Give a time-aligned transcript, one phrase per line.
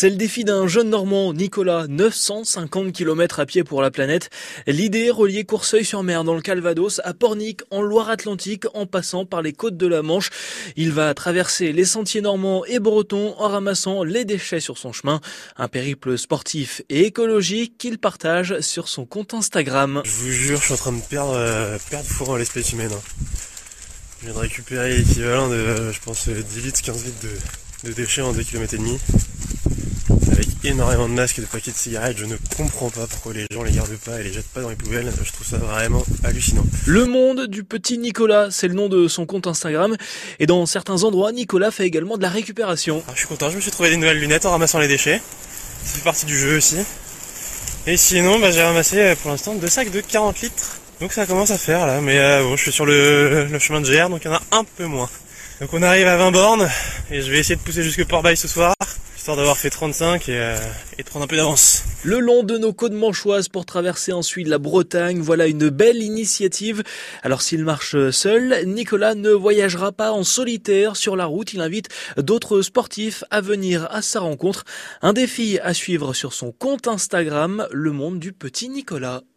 [0.00, 4.30] C'est le défi d'un jeune Normand, Nicolas, 950 km à pied pour la planète.
[4.68, 9.76] L'idée, relier Courceuil-sur-Mer dans le Calvados à Pornic en Loire-Atlantique en passant par les côtes
[9.76, 10.30] de la Manche.
[10.76, 15.20] Il va traverser les sentiers normands et bretons en ramassant les déchets sur son chemin.
[15.56, 20.02] Un périple sportif et écologique qu'il partage sur son compte Instagram.
[20.04, 22.92] Je vous jure, je suis en train de perdre, euh, perdre en l'espèce humaine.
[22.92, 23.02] hein.
[24.20, 27.26] Je viens de récupérer l'équivalent de, euh, je pense, euh, 10 litres, 15 litres
[27.82, 28.96] de, de déchets en 2 km et demi.
[30.78, 33.64] Énormément de masques et de paquets de cigarettes, je ne comprends pas pourquoi les gens
[33.64, 35.10] les gardent pas et les jettent pas dans les poubelles.
[35.24, 36.62] Je trouve ça vraiment hallucinant.
[36.86, 39.96] Le monde du petit Nicolas, c'est le nom de son compte Instagram.
[40.38, 43.02] Et dans certains endroits, Nicolas fait également de la récupération.
[43.02, 45.20] Alors, je suis content, je me suis trouvé des nouvelles lunettes en ramassant les déchets.
[45.82, 46.76] Ça fait partie du jeu aussi.
[47.88, 50.76] Et sinon, bah, j'ai ramassé euh, pour l'instant deux sacs de 40 litres.
[51.00, 53.80] Donc ça commence à faire là, mais euh, bon, je suis sur le, le chemin
[53.80, 55.10] de GR, donc il y en a un peu moins.
[55.60, 56.70] Donc on arrive à 20 bornes,
[57.10, 58.76] et je vais essayer de pousser jusque Port-Bail ce soir,
[59.28, 60.56] histoire d'avoir fait 35 et, euh,
[61.04, 61.84] prendre un peu d'avance.
[62.02, 66.82] Le long de nos côtes manchoises pour traverser ensuite la Bretagne, voilà une belle initiative.
[67.22, 71.52] Alors s'il marche seul, Nicolas ne voyagera pas en solitaire sur la route.
[71.52, 74.64] Il invite d'autres sportifs à venir à sa rencontre.
[75.02, 79.24] Un défi à suivre sur son compte Instagram, le monde du petit Nicolas.